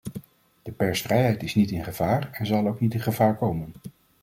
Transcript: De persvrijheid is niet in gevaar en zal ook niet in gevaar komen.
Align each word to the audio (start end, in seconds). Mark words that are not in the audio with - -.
De 0.61 0.71
persvrijheid 0.71 1.43
is 1.43 1.55
niet 1.55 1.71
in 1.71 1.83
gevaar 1.83 2.29
en 2.31 2.45
zal 2.45 2.67
ook 2.67 2.79
niet 2.79 2.93
in 2.93 2.99
gevaar 3.01 3.37
komen. 3.37 3.73